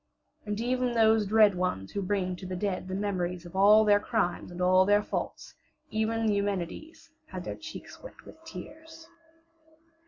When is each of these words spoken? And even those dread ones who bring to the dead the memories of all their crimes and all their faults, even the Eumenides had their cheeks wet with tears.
And 0.47 0.59
even 0.59 0.93
those 0.93 1.27
dread 1.27 1.53
ones 1.53 1.91
who 1.91 2.01
bring 2.01 2.35
to 2.37 2.47
the 2.47 2.55
dead 2.55 2.87
the 2.87 2.95
memories 2.95 3.45
of 3.45 3.55
all 3.55 3.85
their 3.85 3.99
crimes 3.99 4.49
and 4.49 4.59
all 4.59 4.83
their 4.83 5.03
faults, 5.03 5.53
even 5.91 6.25
the 6.25 6.33
Eumenides 6.33 7.11
had 7.27 7.43
their 7.43 7.55
cheeks 7.55 8.01
wet 8.01 8.15
with 8.25 8.43
tears. 8.43 9.07